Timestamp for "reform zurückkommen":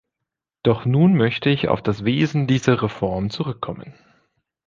2.81-3.93